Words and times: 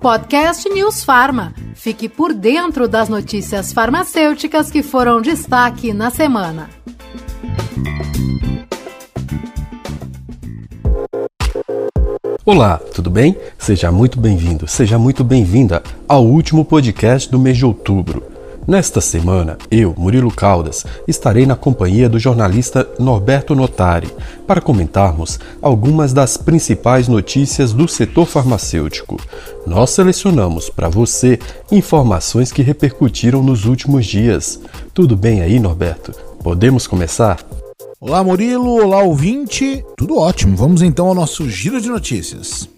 Podcast 0.00 0.68
News 0.68 1.02
Farma. 1.02 1.52
Fique 1.74 2.08
por 2.08 2.32
dentro 2.32 2.86
das 2.86 3.08
notícias 3.08 3.72
farmacêuticas 3.72 4.70
que 4.70 4.82
foram 4.82 5.20
destaque 5.20 5.92
na 5.92 6.10
semana. 6.10 6.70
Olá, 12.44 12.78
tudo 12.94 13.10
bem? 13.10 13.36
Seja 13.58 13.90
muito 13.90 14.20
bem-vindo, 14.20 14.68
seja 14.68 14.96
muito 14.96 15.24
bem-vinda 15.24 15.82
ao 16.06 16.24
último 16.24 16.64
podcast 16.64 17.28
do 17.28 17.40
mês 17.40 17.56
de 17.56 17.64
outubro. 17.64 18.35
Nesta 18.66 19.00
semana, 19.00 19.56
eu, 19.70 19.94
Murilo 19.96 20.30
Caldas, 20.30 20.84
estarei 21.06 21.46
na 21.46 21.54
companhia 21.54 22.08
do 22.08 22.18
jornalista 22.18 22.88
Norberto 22.98 23.54
Notari 23.54 24.08
para 24.44 24.60
comentarmos 24.60 25.38
algumas 25.62 26.12
das 26.12 26.36
principais 26.36 27.06
notícias 27.06 27.72
do 27.72 27.86
setor 27.86 28.26
farmacêutico. 28.26 29.20
Nós 29.64 29.90
selecionamos 29.90 30.68
para 30.68 30.88
você 30.88 31.38
informações 31.70 32.50
que 32.50 32.60
repercutiram 32.60 33.40
nos 33.40 33.66
últimos 33.66 34.04
dias. 34.04 34.60
Tudo 34.92 35.16
bem 35.16 35.42
aí, 35.42 35.60
Norberto? 35.60 36.10
Podemos 36.42 36.88
começar? 36.88 37.38
Olá, 38.00 38.24
Murilo. 38.24 38.82
Olá, 38.82 39.00
ouvinte. 39.00 39.84
Tudo 39.96 40.18
ótimo. 40.18 40.56
Vamos 40.56 40.82
então 40.82 41.06
ao 41.06 41.14
nosso 41.14 41.48
giro 41.48 41.80
de 41.80 41.88
notícias. 41.88 42.68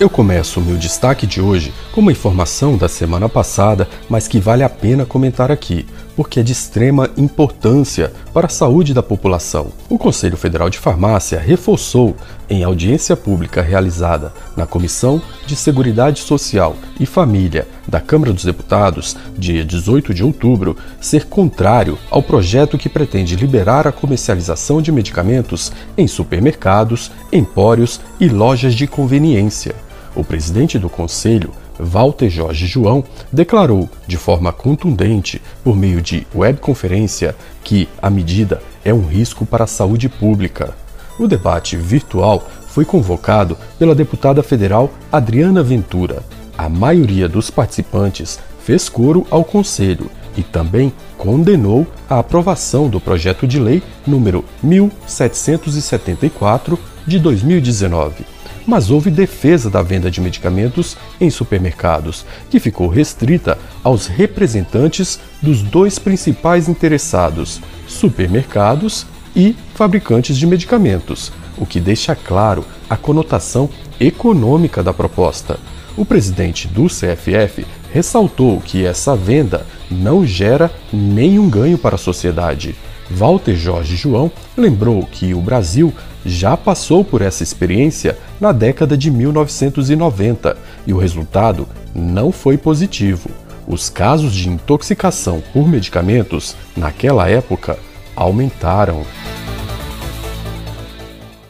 Eu 0.00 0.08
começo 0.08 0.60
o 0.60 0.62
meu 0.62 0.78
destaque 0.78 1.26
de 1.26 1.42
hoje 1.42 1.74
com 1.92 2.00
uma 2.00 2.10
informação 2.10 2.74
da 2.74 2.88
semana 2.88 3.28
passada, 3.28 3.86
mas 4.08 4.26
que 4.26 4.40
vale 4.40 4.62
a 4.62 4.68
pena 4.70 5.04
comentar 5.04 5.52
aqui, 5.52 5.84
porque 6.16 6.40
é 6.40 6.42
de 6.42 6.52
extrema 6.52 7.10
importância 7.18 8.10
para 8.32 8.46
a 8.46 8.48
saúde 8.48 8.94
da 8.94 9.02
população. 9.02 9.70
O 9.90 9.98
Conselho 9.98 10.38
Federal 10.38 10.70
de 10.70 10.78
Farmácia 10.78 11.38
reforçou, 11.38 12.16
em 12.48 12.64
audiência 12.64 13.14
pública 13.14 13.60
realizada 13.60 14.32
na 14.56 14.64
Comissão 14.64 15.20
de 15.46 15.54
Seguridade 15.54 16.20
Social 16.20 16.74
e 16.98 17.04
Família 17.04 17.68
da 17.86 18.00
Câmara 18.00 18.32
dos 18.32 18.44
Deputados, 18.44 19.14
dia 19.36 19.62
18 19.62 20.14
de 20.14 20.24
outubro, 20.24 20.78
ser 20.98 21.26
contrário 21.26 21.98
ao 22.10 22.22
projeto 22.22 22.78
que 22.78 22.88
pretende 22.88 23.36
liberar 23.36 23.86
a 23.86 23.92
comercialização 23.92 24.80
de 24.80 24.90
medicamentos 24.90 25.70
em 25.94 26.08
supermercados, 26.08 27.12
empórios 27.30 28.00
e 28.18 28.30
lojas 28.30 28.74
de 28.74 28.86
conveniência. 28.86 29.74
O 30.14 30.22
presidente 30.24 30.78
do 30.78 30.90
Conselho, 30.90 31.50
Walter 31.78 32.28
Jorge 32.28 32.66
João, 32.66 33.02
declarou 33.32 33.88
de 34.06 34.16
forma 34.16 34.52
contundente, 34.52 35.40
por 35.62 35.76
meio 35.76 36.02
de 36.02 36.26
webconferência, 36.34 37.36
que 37.62 37.88
a 38.02 38.10
medida 38.10 38.60
é 38.84 38.92
um 38.92 39.06
risco 39.06 39.46
para 39.46 39.62
a 39.64 39.68
saúde 39.68 40.08
pública. 40.08 40.74
O 41.18 41.26
debate 41.28 41.76
virtual 41.76 42.48
foi 42.68 42.84
convocado 42.84 43.56
pela 43.78 43.94
deputada 43.94 44.42
federal 44.42 44.90
Adriana 45.12 45.62
Ventura. 45.62 46.24
A 46.58 46.68
maioria 46.68 47.28
dos 47.28 47.48
participantes 47.50 48.40
fez 48.64 48.88
coro 48.88 49.24
ao 49.30 49.44
Conselho 49.44 50.10
e 50.36 50.42
também 50.42 50.92
condenou 51.16 51.86
a 52.08 52.18
aprovação 52.18 52.88
do 52.88 53.00
projeto 53.00 53.46
de 53.46 53.60
lei 53.60 53.80
número 54.06 54.44
1774 54.62 56.78
de 57.06 57.18
2019 57.18 58.39
mas 58.70 58.88
houve 58.88 59.10
defesa 59.10 59.68
da 59.68 59.82
venda 59.82 60.08
de 60.08 60.20
medicamentos 60.20 60.96
em 61.20 61.28
supermercados, 61.28 62.24
que 62.48 62.60
ficou 62.60 62.86
restrita 62.86 63.58
aos 63.82 64.06
representantes 64.06 65.18
dos 65.42 65.60
dois 65.60 65.98
principais 65.98 66.68
interessados, 66.68 67.60
supermercados 67.88 69.08
e 69.34 69.56
fabricantes 69.74 70.38
de 70.38 70.46
medicamentos, 70.46 71.32
o 71.58 71.66
que 71.66 71.80
deixa 71.80 72.14
claro 72.14 72.64
a 72.88 72.96
conotação 72.96 73.68
econômica 73.98 74.84
da 74.84 74.94
proposta. 74.94 75.58
O 75.96 76.04
presidente 76.04 76.68
do 76.68 76.86
CFF 76.86 77.66
ressaltou 77.92 78.60
que 78.60 78.86
essa 78.86 79.16
venda 79.16 79.66
não 79.90 80.24
gera 80.24 80.70
nenhum 80.92 81.50
ganho 81.50 81.76
para 81.76 81.96
a 81.96 81.98
sociedade. 81.98 82.76
Walter 83.10 83.56
Jorge 83.56 83.96
João 83.96 84.30
lembrou 84.56 85.04
que 85.10 85.34
o 85.34 85.40
Brasil 85.40 85.92
já 86.24 86.56
passou 86.56 87.04
por 87.04 87.22
essa 87.22 87.42
experiência 87.42 88.18
na 88.40 88.52
década 88.52 88.96
de 88.96 89.10
1990 89.10 90.56
e 90.86 90.92
o 90.92 90.98
resultado 90.98 91.68
não 91.94 92.30
foi 92.32 92.56
positivo. 92.56 93.30
Os 93.66 93.88
casos 93.88 94.34
de 94.34 94.48
intoxicação 94.48 95.42
por 95.52 95.68
medicamentos 95.68 96.56
naquela 96.76 97.28
época 97.28 97.78
aumentaram. 98.16 99.04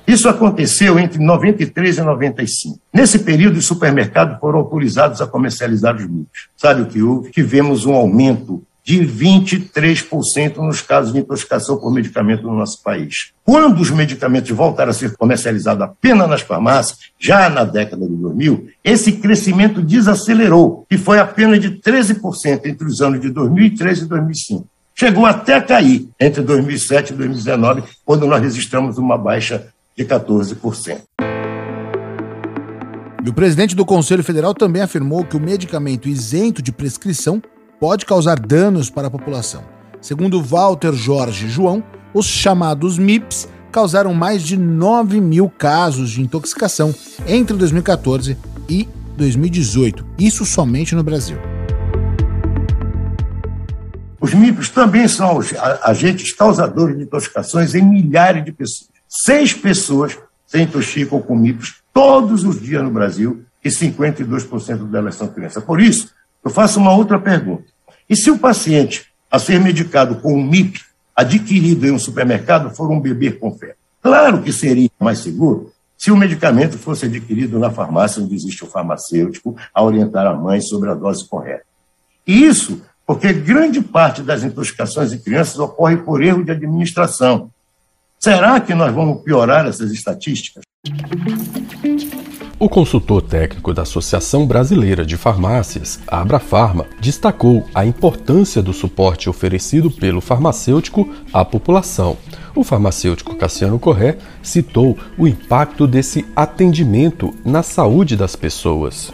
Isso 0.06 0.28
aconteceu 0.28 0.98
entre 0.98 1.22
93 1.22 1.98
e 1.98 2.02
95. 2.02 2.80
Nesse 2.92 3.20
período, 3.20 3.58
os 3.58 3.66
supermercados 3.66 4.40
foram 4.40 4.58
autorizados 4.58 5.20
a 5.20 5.26
comercializar 5.26 5.94
os 5.94 6.02
mitos. 6.02 6.48
Sabe 6.56 6.82
o 6.82 6.86
que 6.86 7.00
houve? 7.00 7.30
Tivemos 7.30 7.86
um 7.86 7.94
aumento 7.94 8.60
de 8.84 8.98
23% 9.00 10.56
nos 10.56 10.80
casos 10.80 11.12
de 11.12 11.18
intoxicação 11.18 11.76
por 11.76 11.92
medicamento 11.92 12.42
no 12.42 12.56
nosso 12.56 12.82
país. 12.82 13.32
Quando 13.44 13.80
os 13.80 13.90
medicamentos 13.90 14.50
voltaram 14.50 14.90
a 14.90 14.94
ser 14.94 15.16
comercializados 15.16 15.82
apenas 15.82 16.28
nas 16.28 16.40
farmácias, 16.40 16.98
já 17.18 17.48
na 17.48 17.64
década 17.64 18.06
de 18.06 18.14
2000, 18.14 18.68
esse 18.82 19.12
crescimento 19.12 19.82
desacelerou 19.82 20.86
e 20.90 20.96
foi 20.96 21.18
apenas 21.18 21.60
de 21.60 21.70
13% 21.70 22.66
entre 22.66 22.86
os 22.86 23.00
anos 23.00 23.20
de 23.20 23.30
2003 23.30 24.00
e 24.00 24.06
2005. 24.06 24.66
Chegou 24.94 25.24
até 25.24 25.54
a 25.54 25.62
cair 25.62 26.08
entre 26.20 26.42
2007 26.42 27.12
e 27.12 27.16
2019, 27.16 27.82
quando 28.04 28.26
nós 28.26 28.42
registramos 28.42 28.98
uma 28.98 29.16
baixa 29.16 29.68
de 29.96 30.04
14%. 30.04 31.00
E 33.24 33.28
o 33.28 33.34
presidente 33.34 33.76
do 33.76 33.84
Conselho 33.84 34.24
Federal 34.24 34.54
também 34.54 34.82
afirmou 34.82 35.24
que 35.24 35.36
o 35.36 35.40
medicamento 35.40 36.08
isento 36.08 36.62
de 36.62 36.72
prescrição 36.72 37.42
pode 37.80 38.04
causar 38.04 38.38
danos 38.38 38.90
para 38.90 39.08
a 39.08 39.10
população. 39.10 39.64
Segundo 40.02 40.42
Walter 40.42 40.92
Jorge 40.92 41.48
João, 41.48 41.82
os 42.12 42.26
chamados 42.26 42.98
MIPs 42.98 43.48
causaram 43.72 44.12
mais 44.12 44.42
de 44.42 44.56
9 44.56 45.20
mil 45.20 45.48
casos 45.48 46.10
de 46.10 46.20
intoxicação 46.20 46.94
entre 47.26 47.56
2014 47.56 48.36
e 48.68 48.86
2018, 49.16 50.04
isso 50.18 50.44
somente 50.44 50.94
no 50.94 51.02
Brasil. 51.02 51.38
Os 54.20 54.34
MIPs 54.34 54.68
também 54.68 55.08
são 55.08 55.40
agentes 55.82 56.32
causadores 56.32 56.96
de 56.96 57.04
intoxicações 57.04 57.74
em 57.74 57.82
milhares 57.82 58.44
de 58.44 58.52
pessoas. 58.52 58.90
Seis 59.08 59.54
pessoas 59.54 60.18
se 60.46 60.60
intoxicam 60.60 61.22
com 61.22 61.34
MIPs 61.34 61.76
todos 61.94 62.44
os 62.44 62.60
dias 62.60 62.82
no 62.82 62.90
Brasil 62.90 63.42
e 63.64 63.70
52% 63.70 64.90
delas 64.90 65.14
são 65.14 65.28
crianças. 65.28 65.64
Por 65.64 65.80
isso, 65.80 66.10
eu 66.44 66.50
faço 66.50 66.78
uma 66.78 66.94
outra 66.94 67.18
pergunta. 67.18 67.69
E 68.10 68.16
se 68.16 68.28
o 68.28 68.36
paciente 68.36 69.06
a 69.30 69.38
ser 69.38 69.60
medicado 69.60 70.16
com 70.16 70.34
um 70.34 70.42
MIP 70.42 70.80
adquirido 71.14 71.86
em 71.86 71.92
um 71.92 71.98
supermercado 71.98 72.74
for 72.74 72.90
um 72.90 72.98
bebê 72.98 73.30
com 73.30 73.56
febre? 73.56 73.76
Claro 74.02 74.42
que 74.42 74.52
seria 74.52 74.90
mais 74.98 75.20
seguro 75.20 75.72
se 75.96 76.10
o 76.10 76.16
medicamento 76.16 76.76
fosse 76.76 77.06
adquirido 77.06 77.56
na 77.60 77.70
farmácia 77.70 78.20
onde 78.20 78.34
existe 78.34 78.64
o 78.64 78.66
farmacêutico 78.66 79.56
a 79.72 79.84
orientar 79.84 80.26
a 80.26 80.34
mãe 80.34 80.60
sobre 80.60 80.90
a 80.90 80.94
dose 80.94 81.28
correta. 81.28 81.62
E 82.26 82.42
isso 82.42 82.82
porque 83.06 83.32
grande 83.32 83.80
parte 83.80 84.22
das 84.22 84.42
intoxicações 84.42 85.12
em 85.12 85.18
crianças 85.18 85.60
ocorre 85.60 85.98
por 85.98 86.20
erro 86.20 86.44
de 86.44 86.50
administração. 86.50 87.48
Será 88.18 88.58
que 88.60 88.74
nós 88.74 88.92
vamos 88.92 89.22
piorar 89.22 89.66
essas 89.66 89.92
estatísticas? 89.92 90.64
O 92.60 92.68
consultor 92.68 93.22
técnico 93.22 93.72
da 93.72 93.80
Associação 93.80 94.46
Brasileira 94.46 95.02
de 95.02 95.16
Farmácias, 95.16 95.98
Abrafarma, 96.06 96.84
destacou 97.00 97.66
a 97.74 97.86
importância 97.86 98.62
do 98.62 98.74
suporte 98.74 99.30
oferecido 99.30 99.90
pelo 99.90 100.20
farmacêutico 100.20 101.08
à 101.32 101.42
população. 101.42 102.18
O 102.54 102.62
farmacêutico 102.62 103.34
Cassiano 103.34 103.78
Corré 103.78 104.18
citou 104.42 104.94
o 105.16 105.26
impacto 105.26 105.86
desse 105.86 106.26
atendimento 106.36 107.34
na 107.46 107.62
saúde 107.62 108.14
das 108.14 108.36
pessoas. 108.36 109.10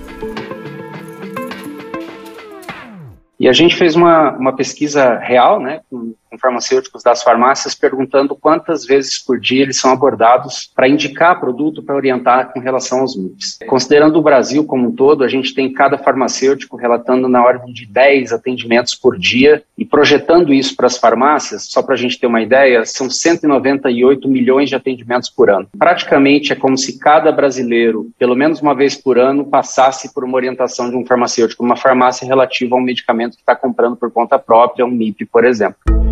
E 3.38 3.46
a 3.48 3.52
gente 3.52 3.76
fez 3.76 3.94
uma, 3.94 4.32
uma 4.32 4.56
pesquisa 4.56 5.18
real, 5.18 5.60
né, 5.60 5.82
com 5.88 6.16
com 6.36 6.38
farmacêuticos 6.38 7.02
das 7.02 7.22
farmácias 7.22 7.74
perguntando 7.74 8.36
quantas 8.36 8.84
vezes 8.84 9.18
por 9.18 9.40
dia 9.40 9.62
eles 9.62 9.80
são 9.80 9.90
abordados 9.90 10.70
para 10.74 10.88
indicar 10.88 11.40
produto 11.40 11.82
para 11.82 11.96
orientar 11.96 12.52
com 12.52 12.60
relação 12.60 13.00
aos 13.00 13.16
MIPs. 13.16 13.58
Considerando 13.66 14.18
o 14.18 14.22
Brasil 14.22 14.64
como 14.64 14.88
um 14.88 14.92
todo, 14.92 15.24
a 15.24 15.28
gente 15.28 15.54
tem 15.54 15.72
cada 15.72 15.98
farmacêutico 15.98 16.76
relatando 16.76 17.28
na 17.28 17.42
ordem 17.42 17.72
de 17.72 17.86
10 17.86 18.32
atendimentos 18.32 18.94
por 18.94 19.18
dia 19.18 19.62
e 19.76 19.84
projetando 19.84 20.52
isso 20.52 20.76
para 20.76 20.86
as 20.86 20.98
farmácias, 20.98 21.66
só 21.70 21.82
para 21.82 21.94
a 21.94 21.98
gente 21.98 22.18
ter 22.18 22.26
uma 22.26 22.42
ideia, 22.42 22.84
são 22.84 23.08
198 23.08 24.28
milhões 24.28 24.68
de 24.68 24.74
atendimentos 24.74 25.30
por 25.30 25.50
ano. 25.50 25.68
Praticamente 25.78 26.52
é 26.52 26.56
como 26.56 26.76
se 26.76 26.98
cada 26.98 27.32
brasileiro, 27.32 28.10
pelo 28.18 28.34
menos 28.34 28.60
uma 28.60 28.74
vez 28.74 28.94
por 28.94 29.18
ano, 29.18 29.46
passasse 29.46 30.12
por 30.12 30.24
uma 30.24 30.36
orientação 30.36 30.90
de 30.90 30.96
um 30.96 31.06
farmacêutico, 31.06 31.64
uma 31.64 31.76
farmácia 31.76 32.26
relativa 32.26 32.74
a 32.74 32.78
um 32.78 32.82
medicamento 32.82 33.36
que 33.36 33.42
está 33.42 33.54
comprando 33.54 33.96
por 33.96 34.10
conta 34.10 34.38
própria, 34.38 34.84
um 34.84 34.90
MIP, 34.90 35.24
por 35.26 35.44
exemplo. 35.44 36.05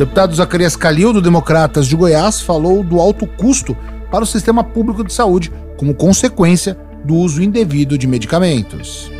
Deputado 0.00 0.34
Zacarias 0.34 0.76
Calil, 0.76 1.12
do 1.12 1.20
Democratas 1.20 1.86
de 1.86 1.94
Goiás, 1.94 2.40
falou 2.40 2.82
do 2.82 2.98
alto 2.98 3.26
custo 3.26 3.76
para 4.10 4.24
o 4.24 4.26
sistema 4.26 4.64
público 4.64 5.04
de 5.04 5.12
saúde 5.12 5.52
como 5.76 5.94
consequência 5.94 6.74
do 7.04 7.14
uso 7.14 7.42
indevido 7.42 7.98
de 7.98 8.06
medicamentos. 8.06 9.12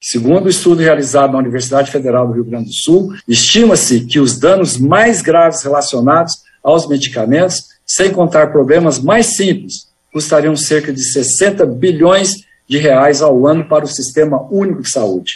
Segundo 0.00 0.46
o 0.46 0.48
estudo 0.48 0.80
realizado 0.80 1.32
na 1.32 1.38
Universidade 1.38 1.90
Federal 1.90 2.26
do 2.26 2.32
Rio 2.32 2.46
Grande 2.46 2.68
do 2.68 2.72
Sul, 2.72 3.12
estima-se 3.28 4.06
que 4.06 4.18
os 4.18 4.38
danos 4.38 4.78
mais 4.78 5.20
graves 5.20 5.62
relacionados 5.62 6.44
aos 6.64 6.88
medicamentos, 6.88 7.64
sem 7.84 8.10
contar 8.10 8.52
problemas 8.52 8.98
mais 8.98 9.36
simples, 9.36 9.88
custariam 10.10 10.56
cerca 10.56 10.90
de 10.94 11.02
60 11.02 11.66
bilhões 11.66 12.36
de 12.66 12.78
reais 12.78 13.20
ao 13.20 13.46
ano 13.46 13.68
para 13.68 13.84
o 13.84 13.88
Sistema 13.88 14.48
Único 14.50 14.80
de 14.80 14.88
Saúde. 14.88 15.34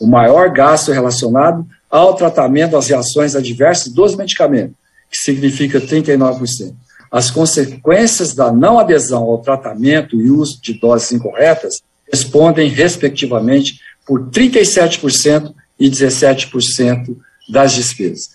O 0.00 0.06
maior 0.06 0.50
gasto 0.50 0.90
relacionado 0.90 1.66
ao 1.92 2.14
tratamento 2.14 2.70
das 2.70 2.88
reações 2.88 3.36
adversas 3.36 3.92
dos 3.92 4.16
medicamentos, 4.16 4.74
que 5.10 5.18
significa 5.18 5.78
39%. 5.78 6.74
As 7.10 7.30
consequências 7.30 8.34
da 8.34 8.50
não 8.50 8.78
adesão 8.78 9.24
ao 9.24 9.42
tratamento 9.42 10.18
e 10.18 10.30
uso 10.30 10.58
de 10.62 10.72
doses 10.80 11.12
incorretas 11.12 11.82
respondem, 12.10 12.70
respectivamente, 12.70 13.78
por 14.06 14.30
37% 14.30 15.52
e 15.78 15.90
17% 15.90 17.14
das 17.50 17.72
despesas. 17.74 18.30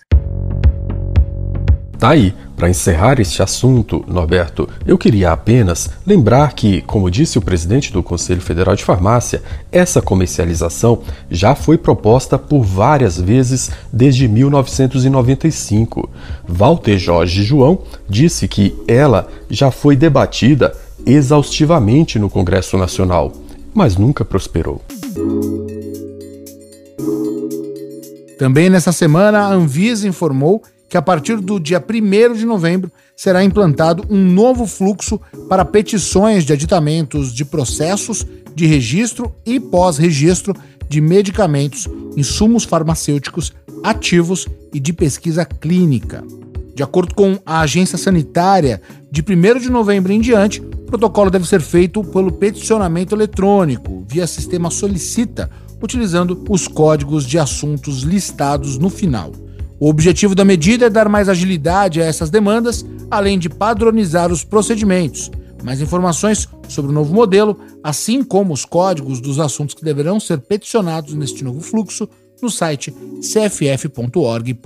Tá 1.98 2.10
aí, 2.10 2.32
para 2.58 2.68
encerrar 2.68 3.20
este 3.20 3.40
assunto, 3.40 4.04
Norberto, 4.08 4.68
eu 4.84 4.98
queria 4.98 5.30
apenas 5.30 5.88
lembrar 6.04 6.54
que, 6.54 6.82
como 6.82 7.08
disse 7.08 7.38
o 7.38 7.40
presidente 7.40 7.92
do 7.92 8.02
Conselho 8.02 8.40
Federal 8.40 8.74
de 8.74 8.82
Farmácia, 8.84 9.40
essa 9.70 10.02
comercialização 10.02 11.02
já 11.30 11.54
foi 11.54 11.78
proposta 11.78 12.36
por 12.36 12.64
várias 12.64 13.18
vezes 13.18 13.70
desde 13.92 14.26
1995. 14.26 16.10
Walter 16.48 16.98
Jorge 16.98 17.44
João 17.44 17.78
disse 18.08 18.48
que 18.48 18.76
ela 18.88 19.28
já 19.48 19.70
foi 19.70 19.94
debatida 19.94 20.74
exaustivamente 21.06 22.18
no 22.18 22.28
Congresso 22.28 22.76
Nacional, 22.76 23.32
mas 23.72 23.96
nunca 23.96 24.24
prosperou. 24.24 24.82
Também 28.36 28.68
nessa 28.68 28.90
semana, 28.90 29.42
a 29.42 29.52
Anvisa 29.52 30.08
informou 30.08 30.60
que 30.88 30.96
a 30.96 31.02
partir 31.02 31.36
do 31.36 31.60
dia 31.60 31.84
1 31.84 32.34
de 32.34 32.46
novembro 32.46 32.90
será 33.14 33.44
implantado 33.44 34.04
um 34.08 34.24
novo 34.24 34.66
fluxo 34.66 35.20
para 35.48 35.64
petições 35.64 36.44
de 36.44 36.52
aditamentos 36.52 37.32
de 37.32 37.44
processos 37.44 38.26
de 38.54 38.66
registro 38.66 39.34
e 39.44 39.60
pós-registro 39.60 40.54
de 40.88 41.00
medicamentos, 41.00 41.86
insumos 42.16 42.64
farmacêuticos 42.64 43.52
ativos 43.84 44.48
e 44.72 44.80
de 44.80 44.92
pesquisa 44.92 45.44
clínica. 45.44 46.24
De 46.74 46.82
acordo 46.82 47.14
com 47.14 47.38
a 47.44 47.60
agência 47.60 47.98
sanitária, 47.98 48.80
de 49.10 49.20
1 49.20 49.58
de 49.58 49.70
novembro 49.70 50.12
em 50.12 50.20
diante, 50.20 50.60
o 50.60 50.86
protocolo 50.86 51.30
deve 51.30 51.46
ser 51.46 51.60
feito 51.60 52.02
pelo 52.04 52.32
peticionamento 52.32 53.14
eletrônico, 53.14 54.04
via 54.08 54.26
sistema 54.26 54.70
Solicita, 54.70 55.50
utilizando 55.82 56.44
os 56.48 56.66
códigos 56.66 57.26
de 57.26 57.38
assuntos 57.38 58.02
listados 58.02 58.78
no 58.78 58.88
final. 58.88 59.32
O 59.80 59.88
objetivo 59.88 60.34
da 60.34 60.44
medida 60.44 60.86
é 60.86 60.90
dar 60.90 61.08
mais 61.08 61.28
agilidade 61.28 62.02
a 62.02 62.04
essas 62.04 62.30
demandas, 62.30 62.84
além 63.10 63.38
de 63.38 63.48
padronizar 63.48 64.32
os 64.32 64.42
procedimentos. 64.42 65.30
Mais 65.62 65.80
informações 65.80 66.48
sobre 66.68 66.90
o 66.90 66.94
novo 66.94 67.14
modelo, 67.14 67.58
assim 67.82 68.22
como 68.22 68.52
os 68.52 68.64
códigos 68.64 69.20
dos 69.20 69.38
assuntos 69.38 69.74
que 69.74 69.84
deverão 69.84 70.18
ser 70.18 70.38
peticionados 70.38 71.14
neste 71.14 71.44
novo 71.44 71.60
fluxo, 71.60 72.08
no 72.40 72.50
site 72.50 72.94
cff.org.br. 73.20 74.58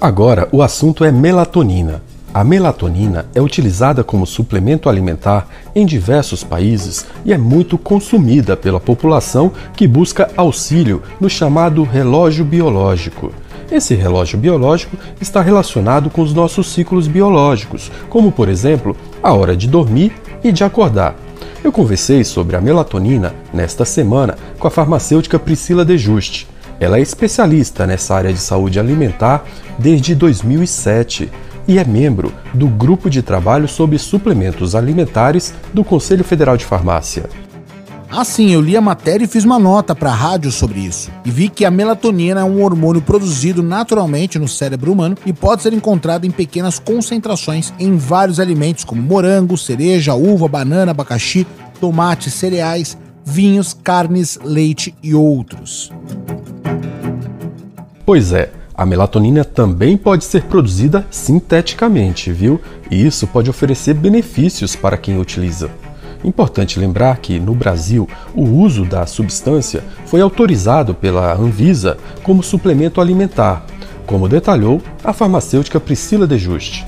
Agora, 0.00 0.48
o 0.52 0.62
assunto 0.62 1.04
é 1.04 1.10
melatonina. 1.10 2.02
A 2.32 2.44
melatonina 2.44 3.26
é 3.34 3.40
utilizada 3.40 4.04
como 4.04 4.26
suplemento 4.26 4.88
alimentar 4.88 5.48
em 5.74 5.86
diversos 5.86 6.44
países 6.44 7.06
e 7.24 7.32
é 7.32 7.38
muito 7.38 7.78
consumida 7.78 8.56
pela 8.56 8.78
população 8.78 9.50
que 9.74 9.88
busca 9.88 10.30
auxílio 10.36 11.02
no 11.18 11.30
chamado 11.30 11.82
relógio 11.82 12.44
biológico. 12.44 13.32
Esse 13.72 13.94
relógio 13.94 14.38
biológico 14.38 14.96
está 15.20 15.40
relacionado 15.40 16.10
com 16.10 16.20
os 16.22 16.34
nossos 16.34 16.70
ciclos 16.72 17.08
biológicos, 17.08 17.90
como 18.08 18.30
por 18.30 18.48
exemplo 18.48 18.96
a 19.22 19.32
hora 19.32 19.56
de 19.56 19.66
dormir 19.66 20.12
e 20.44 20.52
de 20.52 20.62
acordar. 20.62 21.16
Eu 21.64 21.72
conversei 21.72 22.24
sobre 22.24 22.56
a 22.56 22.60
melatonina 22.60 23.34
nesta 23.52 23.84
semana 23.84 24.36
com 24.58 24.68
a 24.68 24.70
farmacêutica 24.70 25.38
Priscila 25.38 25.84
De 25.84 25.98
Juste. 25.98 26.46
Ela 26.78 26.98
é 26.98 27.00
especialista 27.00 27.86
nessa 27.86 28.14
área 28.14 28.32
de 28.32 28.38
saúde 28.38 28.78
alimentar 28.78 29.44
desde 29.78 30.14
2007 30.14 31.30
e 31.68 31.78
é 31.78 31.84
membro 31.84 32.32
do 32.54 32.66
Grupo 32.66 33.10
de 33.10 33.20
Trabalho 33.20 33.68
sobre 33.68 33.98
Suplementos 33.98 34.74
Alimentares 34.74 35.52
do 35.72 35.84
Conselho 35.84 36.24
Federal 36.24 36.56
de 36.56 36.64
Farmácia. 36.64 37.28
Ah, 38.10 38.24
sim, 38.24 38.50
eu 38.50 38.62
li 38.62 38.74
a 38.74 38.80
matéria 38.80 39.26
e 39.26 39.28
fiz 39.28 39.44
uma 39.44 39.58
nota 39.58 39.94
para 39.94 40.10
a 40.10 40.14
rádio 40.14 40.50
sobre 40.50 40.80
isso. 40.80 41.10
E 41.26 41.30
vi 41.30 41.50
que 41.50 41.66
a 41.66 41.70
melatonina 41.70 42.40
é 42.40 42.44
um 42.44 42.64
hormônio 42.64 43.02
produzido 43.02 43.62
naturalmente 43.62 44.38
no 44.38 44.48
cérebro 44.48 44.92
humano 44.92 45.14
e 45.26 45.32
pode 45.32 45.60
ser 45.60 45.74
encontrado 45.74 46.24
em 46.24 46.30
pequenas 46.30 46.78
concentrações 46.78 47.70
em 47.78 47.98
vários 47.98 48.40
alimentos, 48.40 48.82
como 48.82 49.02
morango, 49.02 49.58
cereja, 49.58 50.14
uva, 50.14 50.48
banana, 50.48 50.92
abacaxi, 50.92 51.46
tomate, 51.78 52.30
cereais, 52.30 52.96
vinhos, 53.22 53.74
carnes, 53.74 54.38
leite 54.42 54.94
e 55.02 55.14
outros. 55.14 55.92
Pois 58.06 58.32
é, 58.32 58.50
a 58.78 58.86
melatonina 58.86 59.44
também 59.44 59.96
pode 59.96 60.24
ser 60.24 60.44
produzida 60.44 61.04
sinteticamente, 61.10 62.30
viu? 62.30 62.60
E 62.88 63.04
isso 63.04 63.26
pode 63.26 63.50
oferecer 63.50 63.92
benefícios 63.92 64.76
para 64.76 64.96
quem 64.96 65.18
utiliza. 65.18 65.68
Importante 66.22 66.78
lembrar 66.78 67.18
que, 67.18 67.40
no 67.40 67.56
Brasil, 67.56 68.08
o 68.32 68.44
uso 68.44 68.84
da 68.84 69.04
substância 69.04 69.82
foi 70.06 70.20
autorizado 70.20 70.94
pela 70.94 71.34
Anvisa 71.34 71.98
como 72.22 72.40
suplemento 72.40 73.00
alimentar, 73.00 73.66
como 74.06 74.28
detalhou 74.28 74.80
a 75.02 75.12
farmacêutica 75.12 75.80
Priscila 75.80 76.24
De 76.24 76.38
Juste. 76.38 76.86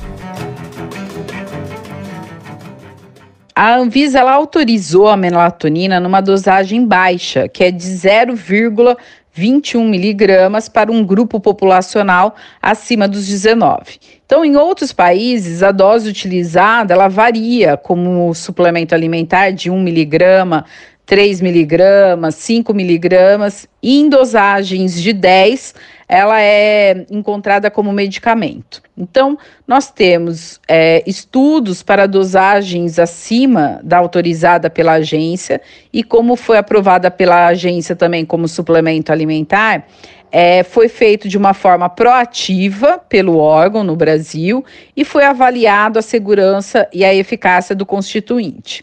A 3.52 3.76
Anvisa 3.76 4.22
autorizou 4.22 5.08
a 5.08 5.16
melatonina 5.16 5.98
numa 5.98 6.20
dosagem 6.20 6.87
baixa, 6.87 7.48
que 7.48 7.64
é 7.64 7.70
de 7.70 7.84
0,5 7.84 8.96
21 9.32 9.88
miligramas 9.88 10.68
para 10.68 10.90
um 10.90 11.04
grupo 11.04 11.40
populacional 11.40 12.34
acima 12.60 13.06
dos 13.06 13.26
19. 13.26 13.99
Então, 14.26 14.44
em 14.44 14.56
outros 14.56 14.92
países, 14.92 15.62
a 15.62 15.72
dose 15.72 16.08
utilizada 16.08 16.94
ela 16.94 17.08
varia, 17.08 17.76
como 17.76 18.34
suplemento 18.34 18.94
alimentar 18.94 19.50
de 19.50 19.70
1 19.70 19.80
miligrama, 19.80 20.64
3 21.06 21.40
miligramas, 21.40 22.37
5 22.37 22.72
miligramas, 22.72 23.66
em 23.82 24.08
dosagens 24.08 25.00
de 25.00 25.12
10 25.12 25.75
ela 26.12 26.43
é 26.43 27.07
encontrada 27.09 27.71
como 27.71 27.93
medicamento. 27.93 28.83
Então, 28.99 29.38
nós 29.64 29.93
temos 29.93 30.61
é, 30.67 31.05
estudos 31.07 31.85
para 31.85 32.09
dosagens 32.09 32.99
acima 32.99 33.79
da 33.85 33.99
autorizada 33.99 34.69
pela 34.69 34.95
agência 34.95 35.61
e 35.93 36.02
como 36.02 36.35
foi 36.35 36.59
aprovada 36.59 37.12
pela 37.12 37.47
agência 37.47 37.95
também 37.95 38.25
como 38.25 38.49
suplemento 38.49 39.12
alimentar, 39.12 39.87
é, 40.33 40.64
foi 40.64 40.88
feito 40.88 41.29
de 41.29 41.38
uma 41.38 41.55
forma 41.55 41.88
proativa 41.88 42.99
pelo 43.09 43.37
órgão 43.37 43.85
no 43.85 43.95
Brasil 43.95 44.64
e 44.97 45.05
foi 45.05 45.25
avaliado 45.25 45.97
a 45.97 46.02
segurança 46.02 46.88
e 46.93 47.05
a 47.05 47.14
eficácia 47.14 47.73
do 47.73 47.87
constituinte. 47.87 48.83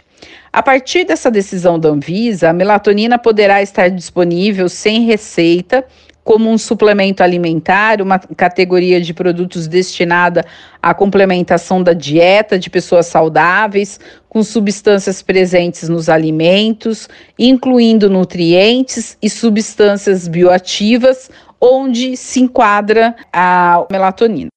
A 0.51 0.63
partir 0.63 1.03
dessa 1.03 1.29
decisão 1.29 1.77
da 1.77 1.89
Anvisa, 1.89 2.49
a 2.49 2.53
melatonina 2.53 3.19
poderá 3.19 3.61
estar 3.61 3.89
disponível 3.89 4.69
sem 4.69 5.03
receita 5.03 5.85
como 6.27 6.51
um 6.51 6.57
suplemento 6.57 7.23
alimentar, 7.23 8.01
uma 8.01 8.19
categoria 8.19 8.99
de 8.99 9.13
produtos 9.13 9.65
destinada 9.65 10.43
à 10.83 10.93
complementação 10.93 11.81
da 11.81 11.93
dieta 11.93 12.59
de 12.59 12.69
pessoas 12.69 13.05
saudáveis, 13.05 13.97
com 14.27 14.43
substâncias 14.43 15.21
presentes 15.21 15.87
nos 15.87 16.09
alimentos, 16.09 17.07
incluindo 17.39 18.09
nutrientes 18.09 19.17
e 19.21 19.29
substâncias 19.29 20.27
bioativas, 20.27 21.31
onde 21.61 22.17
se 22.17 22.41
enquadra 22.41 23.15
a 23.31 23.85
melatonina. 23.89 24.49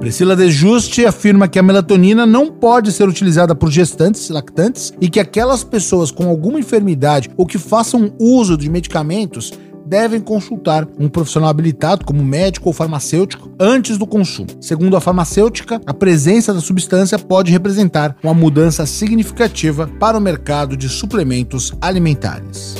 Priscila 0.00 0.34
De 0.34 0.50
Juste 0.50 1.04
afirma 1.04 1.46
que 1.46 1.58
a 1.58 1.62
melatonina 1.62 2.24
não 2.24 2.50
pode 2.50 2.90
ser 2.90 3.06
utilizada 3.06 3.54
por 3.54 3.70
gestantes 3.70 4.30
lactantes 4.30 4.94
e 4.98 5.10
que 5.10 5.20
aquelas 5.20 5.62
pessoas 5.62 6.10
com 6.10 6.26
alguma 6.26 6.58
enfermidade 6.58 7.30
ou 7.36 7.44
que 7.44 7.58
façam 7.58 8.14
uso 8.18 8.56
de 8.56 8.70
medicamentos 8.70 9.52
devem 9.92 10.20
consultar 10.20 10.88
um 10.98 11.06
profissional 11.06 11.50
habilitado, 11.50 12.06
como 12.06 12.24
médico 12.24 12.70
ou 12.70 12.72
farmacêutico, 12.72 13.50
antes 13.60 13.98
do 13.98 14.06
consumo. 14.06 14.48
Segundo 14.58 14.96
a 14.96 15.02
farmacêutica, 15.02 15.82
a 15.84 15.92
presença 15.92 16.54
da 16.54 16.62
substância 16.62 17.18
pode 17.18 17.52
representar 17.52 18.16
uma 18.22 18.32
mudança 18.32 18.86
significativa 18.86 19.86
para 20.00 20.16
o 20.16 20.20
mercado 20.20 20.78
de 20.78 20.88
suplementos 20.88 21.74
alimentares. 21.78 22.74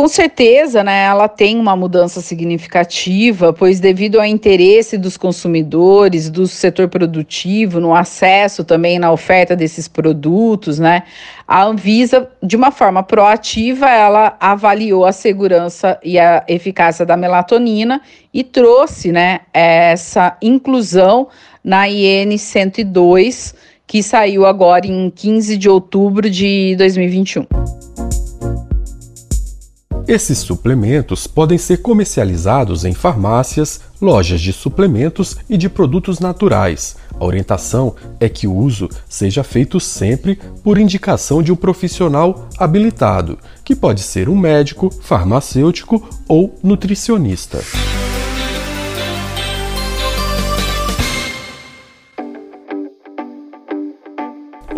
Com 0.00 0.08
certeza, 0.08 0.82
né, 0.82 1.04
ela 1.04 1.28
tem 1.28 1.58
uma 1.58 1.76
mudança 1.76 2.22
significativa, 2.22 3.52
pois 3.52 3.80
devido 3.80 4.18
ao 4.18 4.24
interesse 4.24 4.96
dos 4.96 5.18
consumidores, 5.18 6.30
do 6.30 6.46
setor 6.46 6.88
produtivo, 6.88 7.80
no 7.80 7.94
acesso 7.94 8.64
também 8.64 8.98
na 8.98 9.12
oferta 9.12 9.54
desses 9.54 9.86
produtos, 9.88 10.78
né, 10.78 11.02
a 11.46 11.64
Anvisa, 11.64 12.30
de 12.42 12.56
uma 12.56 12.70
forma 12.70 13.02
proativa, 13.02 13.90
ela 13.90 14.38
avaliou 14.40 15.04
a 15.04 15.12
segurança 15.12 16.00
e 16.02 16.18
a 16.18 16.44
eficácia 16.48 17.04
da 17.04 17.14
melatonina 17.14 18.00
e 18.32 18.42
trouxe, 18.42 19.12
né, 19.12 19.40
essa 19.52 20.34
inclusão 20.40 21.28
na 21.62 21.86
IN 21.90 22.38
102, 22.38 23.54
que 23.86 24.02
saiu 24.02 24.46
agora 24.46 24.86
em 24.86 25.10
15 25.10 25.58
de 25.58 25.68
outubro 25.68 26.30
de 26.30 26.74
2021. 26.78 27.79
Esses 30.10 30.38
suplementos 30.38 31.28
podem 31.28 31.56
ser 31.56 31.82
comercializados 31.82 32.84
em 32.84 32.92
farmácias, 32.92 33.80
lojas 34.02 34.40
de 34.40 34.52
suplementos 34.52 35.36
e 35.48 35.56
de 35.56 35.68
produtos 35.68 36.18
naturais. 36.18 36.96
A 37.14 37.24
orientação 37.24 37.94
é 38.18 38.28
que 38.28 38.48
o 38.48 38.52
uso 38.52 38.88
seja 39.08 39.44
feito 39.44 39.78
sempre 39.78 40.36
por 40.64 40.78
indicação 40.78 41.40
de 41.40 41.52
um 41.52 41.56
profissional 41.56 42.48
habilitado, 42.58 43.38
que 43.64 43.76
pode 43.76 44.00
ser 44.00 44.28
um 44.28 44.36
médico, 44.36 44.90
farmacêutico 45.00 46.04
ou 46.26 46.58
nutricionista. 46.60 47.60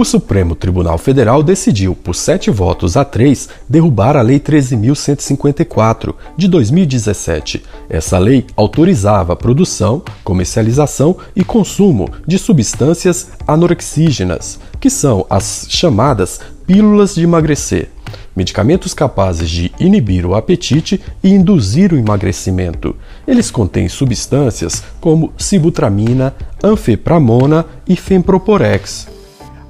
O 0.02 0.04
Supremo 0.04 0.56
Tribunal 0.56 0.99
Federal 0.99 1.44
decidiu, 1.44 1.94
por 1.94 2.16
sete 2.16 2.50
votos 2.50 2.97
a 2.97 3.04
três, 3.04 3.49
derrubar 3.68 4.16
a 4.16 4.21
Lei 4.21 4.40
13.154, 4.40 6.12
de 6.37 6.49
2017. 6.49 7.62
Essa 7.88 8.18
lei 8.18 8.44
autorizava 8.56 9.35
a 9.35 9.37
produção, 9.37 10.02
comercialização 10.25 11.16
e 11.37 11.44
consumo 11.44 12.09
de 12.26 12.37
substâncias 12.37 13.30
anorexígenas, 13.47 14.59
que 14.80 14.90
são 14.90 15.25
as 15.30 15.66
chamadas 15.68 16.40
pílulas 16.66 17.14
de 17.14 17.23
emagrecer. 17.23 17.88
Medicamentos 18.35 18.92
capazes 18.94 19.49
de 19.49 19.71
inibir 19.78 20.26
o 20.26 20.35
apetite 20.35 21.00
e 21.23 21.30
induzir 21.30 21.92
o 21.92 21.97
emagrecimento. 21.97 22.97
Eles 23.25 23.52
contêm 23.52 23.88
substâncias 23.88 24.82
como 25.00 25.32
sibutramina, 25.38 26.35
anfepramona 26.61 27.64
e 27.87 27.94
femproporex 27.94 29.22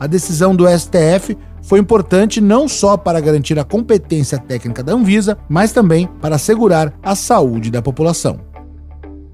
a 0.02 0.06
decisão 0.08 0.52
do 0.52 0.66
STF 0.66 1.38
foi 1.62 1.78
importante 1.78 2.40
não 2.40 2.66
só 2.66 2.96
para 2.96 3.20
garantir 3.20 3.56
a 3.56 3.62
competência 3.62 4.36
técnica 4.36 4.82
da 4.82 4.94
Anvisa, 4.94 5.38
mas 5.48 5.70
também 5.70 6.08
para 6.20 6.34
assegurar 6.34 6.92
a 7.00 7.14
saúde 7.14 7.70
da 7.70 7.80
população. 7.80 8.40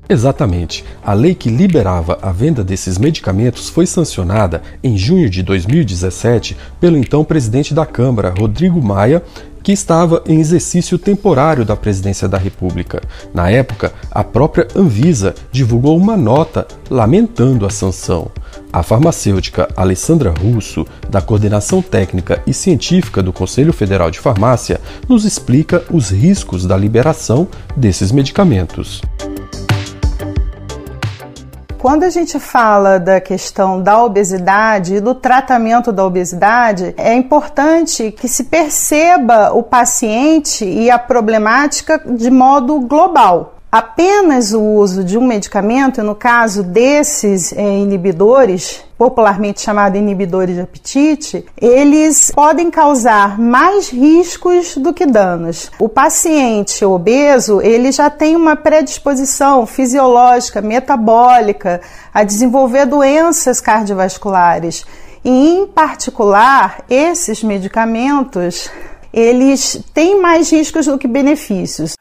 Exatamente. 0.06 0.84
A 1.02 1.14
lei 1.14 1.34
que 1.34 1.48
liberava 1.48 2.18
a 2.20 2.30
venda 2.30 2.62
desses 2.62 2.98
medicamentos 2.98 3.70
foi 3.70 3.86
sancionada 3.86 4.62
em 4.84 4.94
junho 4.94 5.30
de 5.30 5.42
2017 5.42 6.54
pelo 6.78 6.98
então 6.98 7.24
presidente 7.24 7.72
da 7.72 7.86
Câmara, 7.86 8.34
Rodrigo 8.38 8.82
Maia, 8.82 9.22
que 9.68 9.72
estava 9.72 10.22
em 10.26 10.40
exercício 10.40 10.98
temporário 10.98 11.62
da 11.62 11.76
presidência 11.76 12.26
da 12.26 12.38
República. 12.38 13.02
Na 13.34 13.50
época, 13.50 13.92
a 14.10 14.24
própria 14.24 14.66
Anvisa 14.74 15.34
divulgou 15.52 15.94
uma 15.94 16.16
nota 16.16 16.66
lamentando 16.88 17.66
a 17.66 17.70
sanção. 17.70 18.30
A 18.72 18.82
farmacêutica 18.82 19.68
Alessandra 19.76 20.30
Russo, 20.30 20.86
da 21.10 21.20
Coordenação 21.20 21.82
Técnica 21.82 22.42
e 22.46 22.54
Científica 22.54 23.22
do 23.22 23.30
Conselho 23.30 23.74
Federal 23.74 24.10
de 24.10 24.18
Farmácia, 24.18 24.80
nos 25.06 25.26
explica 25.26 25.84
os 25.90 26.08
riscos 26.08 26.64
da 26.64 26.74
liberação 26.74 27.46
desses 27.76 28.10
medicamentos. 28.10 29.02
Quando 31.78 32.02
a 32.02 32.10
gente 32.10 32.40
fala 32.40 32.98
da 32.98 33.20
questão 33.20 33.80
da 33.80 34.02
obesidade 34.02 34.96
e 34.96 35.00
do 35.00 35.14
tratamento 35.14 35.92
da 35.92 36.04
obesidade, 36.04 36.92
é 36.96 37.14
importante 37.14 38.10
que 38.10 38.26
se 38.26 38.44
perceba 38.44 39.52
o 39.52 39.62
paciente 39.62 40.64
e 40.64 40.90
a 40.90 40.98
problemática 40.98 42.02
de 42.04 42.32
modo 42.32 42.80
global 42.80 43.57
apenas 43.70 44.52
o 44.52 44.60
uso 44.60 45.04
de 45.04 45.18
um 45.18 45.26
medicamento, 45.26 46.02
no 46.02 46.14
caso 46.14 46.62
desses 46.62 47.52
é, 47.52 47.78
inibidores, 47.78 48.82
popularmente 48.96 49.60
chamado 49.60 49.96
inibidores 49.96 50.56
de 50.56 50.62
apetite, 50.62 51.44
eles 51.60 52.32
podem 52.34 52.70
causar 52.70 53.38
mais 53.38 53.90
riscos 53.90 54.76
do 54.76 54.92
que 54.92 55.06
danos. 55.06 55.70
O 55.78 55.88
paciente 55.88 56.84
obeso, 56.84 57.60
ele 57.60 57.92
já 57.92 58.10
tem 58.10 58.34
uma 58.34 58.56
predisposição 58.56 59.66
fisiológica, 59.66 60.60
metabólica 60.60 61.80
a 62.12 62.24
desenvolver 62.24 62.86
doenças 62.86 63.60
cardiovasculares. 63.60 64.84
E, 65.24 65.30
em 65.30 65.66
particular, 65.66 66.82
esses 66.88 67.42
medicamentos, 67.42 68.70
eles 69.12 69.82
têm 69.92 70.20
mais 70.20 70.50
riscos 70.50 70.86
do 70.86 70.98
que 70.98 71.08
benefícios. 71.08 71.97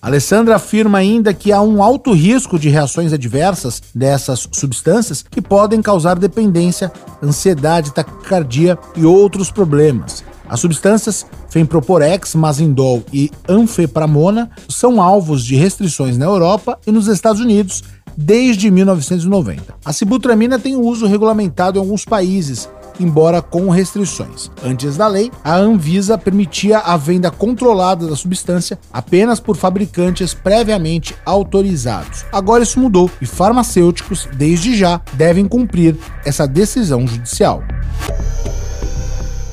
Alessandra 0.00 0.56
afirma 0.56 0.98
ainda 0.98 1.34
que 1.34 1.50
há 1.50 1.60
um 1.60 1.82
alto 1.82 2.12
risco 2.12 2.58
de 2.58 2.68
reações 2.68 3.12
adversas 3.12 3.82
dessas 3.92 4.48
substâncias 4.52 5.24
que 5.28 5.42
podem 5.42 5.82
causar 5.82 6.18
dependência, 6.18 6.92
ansiedade, 7.22 7.92
taquicardia 7.92 8.78
e 8.96 9.04
outros 9.04 9.50
problemas. 9.50 10.24
As 10.48 10.60
substâncias 10.60 11.26
Femproporex, 11.50 12.34
Mazindol 12.34 13.02
e 13.12 13.30
Anfepramona 13.48 14.50
são 14.68 15.02
alvos 15.02 15.44
de 15.44 15.56
restrições 15.56 16.16
na 16.16 16.26
Europa 16.26 16.78
e 16.86 16.92
nos 16.92 17.08
Estados 17.08 17.40
Unidos 17.40 17.82
desde 18.16 18.70
1990. 18.70 19.74
A 19.84 19.92
sibutramina 19.92 20.58
tem 20.58 20.76
uso 20.76 21.06
regulamentado 21.06 21.78
em 21.78 21.80
alguns 21.80 22.04
países, 22.04 22.68
embora 23.00 23.40
com 23.40 23.68
restrições. 23.70 24.50
Antes 24.62 24.96
da 24.96 25.06
lei, 25.06 25.30
a 25.42 25.56
Anvisa 25.56 26.18
permitia 26.18 26.78
a 26.78 26.96
venda 26.96 27.30
controlada 27.30 28.06
da 28.06 28.16
substância 28.16 28.78
apenas 28.92 29.40
por 29.40 29.56
fabricantes 29.56 30.34
previamente 30.34 31.14
autorizados. 31.24 32.24
Agora 32.32 32.62
isso 32.62 32.80
mudou 32.80 33.10
e 33.20 33.26
farmacêuticos, 33.26 34.28
desde 34.36 34.76
já, 34.76 35.00
devem 35.14 35.46
cumprir 35.46 35.96
essa 36.24 36.46
decisão 36.46 37.06
judicial. 37.06 37.62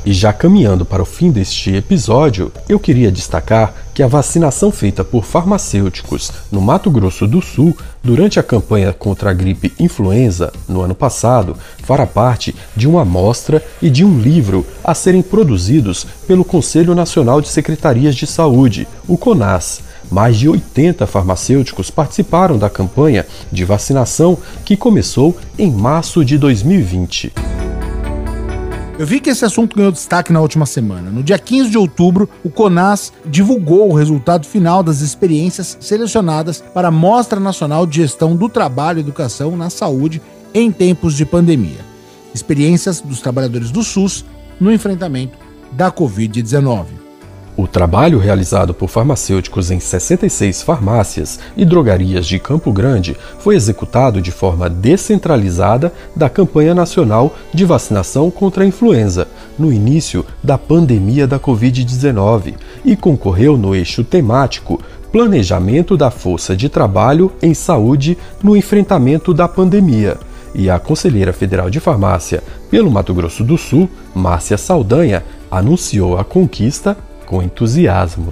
E 0.05 0.13
já 0.13 0.31
caminhando 0.31 0.85
para 0.85 1.01
o 1.01 1.05
fim 1.05 1.31
deste 1.31 1.73
episódio, 1.73 2.51
eu 2.69 2.79
queria 2.79 3.11
destacar 3.11 3.73
que 3.91 4.03
a 4.03 4.07
vacinação 4.07 4.71
feita 4.71 5.03
por 5.03 5.25
farmacêuticos 5.25 6.31
no 6.51 6.61
Mato 6.61 6.91
Grosso 6.91 7.25
do 7.25 7.41
Sul 7.41 7.75
durante 8.03 8.39
a 8.39 8.43
campanha 8.43 8.93
contra 8.93 9.31
a 9.31 9.33
gripe 9.33 9.73
influenza 9.79 10.53
no 10.69 10.81
ano 10.81 10.93
passado 10.93 11.57
fará 11.81 12.05
parte 12.05 12.55
de 12.75 12.87
uma 12.87 13.01
amostra 13.01 13.65
e 13.81 13.89
de 13.89 14.05
um 14.05 14.19
livro 14.19 14.63
a 14.83 14.93
serem 14.93 15.23
produzidos 15.23 16.05
pelo 16.27 16.45
Conselho 16.45 16.93
Nacional 16.93 17.41
de 17.41 17.47
Secretarias 17.47 18.15
de 18.15 18.27
Saúde, 18.27 18.87
o 19.07 19.17
CONAS. 19.17 19.81
Mais 20.11 20.37
de 20.37 20.47
80 20.47 21.07
farmacêuticos 21.07 21.89
participaram 21.89 22.59
da 22.59 22.69
campanha 22.69 23.25
de 23.51 23.65
vacinação 23.65 24.37
que 24.63 24.77
começou 24.77 25.35
em 25.57 25.71
março 25.71 26.23
de 26.23 26.37
2020. 26.37 27.54
Eu 28.97 29.05
vi 29.05 29.19
que 29.19 29.29
esse 29.29 29.43
assunto 29.43 29.75
ganhou 29.75 29.91
destaque 29.91 30.31
na 30.31 30.39
última 30.39 30.65
semana. 30.65 31.11
No 31.11 31.21
dia 31.21 31.37
15 31.37 31.69
de 31.69 31.77
outubro, 31.77 32.29
o 32.45 32.49
CONAS 32.49 33.11
divulgou 33.25 33.89
o 33.89 33.93
resultado 33.93 34.47
final 34.47 34.81
das 34.81 35.01
experiências 35.01 35.77
selecionadas 35.81 36.63
para 36.73 36.87
a 36.87 36.91
Mostra 36.91 37.37
Nacional 37.37 37.85
de 37.85 37.97
Gestão 37.97 38.37
do 38.37 38.47
Trabalho 38.47 38.99
e 38.99 39.01
Educação 39.01 39.57
na 39.57 39.69
Saúde 39.69 40.21
em 40.53 40.71
tempos 40.71 41.13
de 41.13 41.25
pandemia. 41.25 41.79
Experiências 42.33 43.01
dos 43.01 43.19
trabalhadores 43.19 43.69
do 43.69 43.83
SUS 43.83 44.23
no 44.61 44.71
enfrentamento 44.71 45.37
da 45.73 45.91
Covid-19. 45.91 46.85
O 47.57 47.67
trabalho 47.67 48.19
realizado 48.19 48.73
por 48.73 48.89
farmacêuticos 48.89 49.71
em 49.71 49.79
66 49.79 50.61
farmácias 50.61 51.39
e 51.55 51.63
drogarias 51.63 52.27
de 52.27 52.37
Campo 52.37 52.69
Grande 52.69 53.15
foi 53.39 53.55
executado 53.55 54.21
de 54.21 54.29
forma 54.29 54.69
descentralizada 54.69 55.93
da 56.13 56.27
campanha 56.27 56.75
nacional 56.75 57.33
de 57.53 57.63
vacinação 57.63 58.29
contra 58.29 58.65
a 58.65 58.67
influenza, 58.67 59.29
no 59.57 59.71
início 59.71 60.25
da 60.43 60.57
pandemia 60.57 61.25
da 61.25 61.39
Covid-19, 61.39 62.55
e 62.83 62.93
concorreu 62.93 63.55
no 63.55 63.73
eixo 63.73 64.03
temático 64.03 64.81
Planejamento 65.09 65.95
da 65.95 66.11
Força 66.11 66.57
de 66.57 66.67
Trabalho 66.67 67.31
em 67.41 67.53
Saúde 67.53 68.17
no 68.43 68.57
Enfrentamento 68.57 69.33
da 69.33 69.47
Pandemia. 69.47 70.17
E 70.53 70.69
a 70.69 70.77
Conselheira 70.77 71.31
Federal 71.31 71.69
de 71.69 71.79
Farmácia 71.79 72.43
pelo 72.69 72.91
Mato 72.91 73.13
Grosso 73.13 73.45
do 73.45 73.57
Sul, 73.57 73.89
Márcia 74.13 74.57
Saldanha, 74.57 75.23
anunciou 75.49 76.17
a 76.17 76.25
conquista 76.25 76.97
com 77.25 77.41
entusiasmo. 77.41 78.31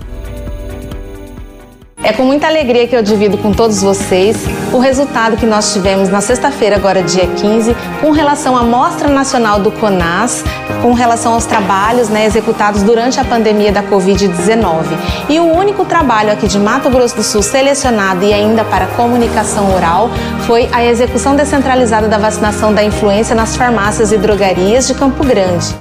É 2.04 2.12
com 2.12 2.24
muita 2.24 2.48
alegria 2.48 2.86
que 2.86 2.94
eu 2.94 3.02
divido 3.02 3.38
com 3.38 3.54
todos 3.54 3.82
vocês 3.82 4.46
o 4.74 4.78
resultado 4.78 5.38
que 5.38 5.46
nós 5.46 5.72
tivemos 5.72 6.10
na 6.10 6.20
sexta-feira, 6.20 6.76
agora 6.76 7.02
dia 7.02 7.26
15, 7.26 7.74
com 8.02 8.12
relação 8.12 8.58
à 8.58 8.64
Mostra 8.64 9.08
Nacional 9.08 9.62
do 9.62 9.72
CONAS, 9.72 10.44
com 10.82 10.92
relação 10.92 11.34
aos 11.34 11.46
trabalhos 11.46 12.10
né, 12.10 12.26
executados 12.26 12.84
durante 12.84 13.22
a 13.22 13.24
pandemia 13.24 13.72
da 13.72 13.82
Covid-19. 13.84 14.84
E 15.30 15.40
o 15.40 15.46
único 15.46 15.86
trabalho 15.86 16.34
aqui 16.34 16.46
de 16.46 16.60
Mato 16.60 16.90
Grosso 16.90 17.16
do 17.16 17.24
Sul 17.24 17.42
selecionado 17.42 18.26
e 18.26 18.34
ainda 18.34 18.66
para 18.66 18.86
comunicação 18.88 19.74
oral 19.74 20.10
foi 20.46 20.68
a 20.74 20.84
execução 20.84 21.38
descentralizada 21.38 22.10
da 22.10 22.18
vacinação 22.18 22.74
da 22.74 22.84
influenza 22.84 23.34
nas 23.34 23.56
farmácias 23.56 24.12
e 24.12 24.18
drogarias 24.18 24.88
de 24.88 24.94
Campo 24.94 25.24
Grande. 25.24 25.74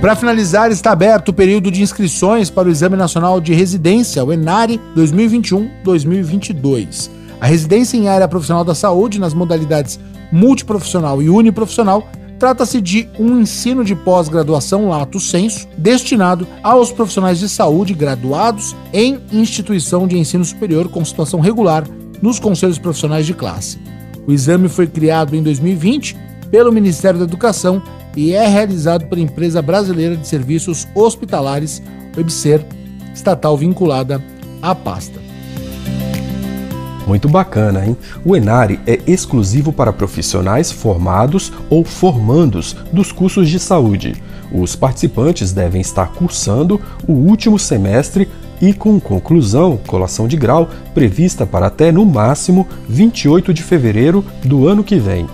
Para 0.00 0.14
finalizar, 0.14 0.70
está 0.70 0.92
aberto 0.92 1.30
o 1.30 1.32
período 1.32 1.72
de 1.72 1.82
inscrições 1.82 2.48
para 2.48 2.68
o 2.68 2.70
Exame 2.70 2.94
Nacional 2.94 3.40
de 3.40 3.52
Residência, 3.52 4.24
o 4.24 4.32
ENARE 4.32 4.80
2021-2022. 4.96 7.10
A 7.40 7.46
residência 7.46 7.96
em 7.96 8.08
área 8.08 8.28
profissional 8.28 8.64
da 8.64 8.76
saúde 8.76 9.18
nas 9.18 9.34
modalidades 9.34 9.98
multiprofissional 10.30 11.20
e 11.20 11.28
uniprofissional 11.28 12.06
trata-se 12.38 12.80
de 12.80 13.08
um 13.18 13.40
ensino 13.40 13.84
de 13.84 13.96
pós-graduação 13.96 14.88
lato 14.88 15.18
sensu 15.18 15.66
destinado 15.76 16.46
aos 16.62 16.92
profissionais 16.92 17.40
de 17.40 17.48
saúde 17.48 17.92
graduados 17.92 18.76
em 18.92 19.18
instituição 19.32 20.06
de 20.06 20.16
ensino 20.16 20.44
superior 20.44 20.88
com 20.88 21.04
situação 21.04 21.40
regular 21.40 21.82
nos 22.22 22.38
conselhos 22.38 22.78
profissionais 22.78 23.26
de 23.26 23.34
classe. 23.34 23.80
O 24.28 24.32
exame 24.32 24.68
foi 24.68 24.86
criado 24.86 25.34
em 25.34 25.42
2020 25.42 26.16
pelo 26.52 26.70
Ministério 26.70 27.18
da 27.18 27.24
Educação 27.24 27.82
e 28.16 28.32
é 28.32 28.46
realizado 28.46 29.06
pela 29.06 29.20
Empresa 29.20 29.62
Brasileira 29.62 30.16
de 30.16 30.26
Serviços 30.26 30.86
Hospitalares, 30.94 31.82
OBSER, 32.18 32.64
estatal 33.14 33.56
vinculada 33.56 34.22
à 34.62 34.74
pasta. 34.74 35.20
Muito 37.06 37.26
bacana, 37.26 37.86
hein? 37.86 37.96
O 38.22 38.36
Enare 38.36 38.78
é 38.86 39.00
exclusivo 39.06 39.72
para 39.72 39.94
profissionais 39.94 40.70
formados 40.70 41.50
ou 41.70 41.82
formandos 41.82 42.76
dos 42.92 43.10
cursos 43.12 43.48
de 43.48 43.58
saúde. 43.58 44.14
Os 44.52 44.76
participantes 44.76 45.52
devem 45.52 45.80
estar 45.80 46.12
cursando 46.12 46.80
o 47.06 47.12
último 47.12 47.58
semestre 47.58 48.28
e 48.60 48.74
com 48.74 49.00
conclusão, 49.00 49.78
colação 49.86 50.28
de 50.28 50.36
grau, 50.36 50.68
prevista 50.92 51.46
para 51.46 51.66
até 51.66 51.92
no 51.92 52.04
máximo 52.04 52.66
28 52.88 53.54
de 53.54 53.62
fevereiro 53.62 54.24
do 54.44 54.68
ano 54.68 54.84
que 54.84 54.96
vem. 54.96 55.26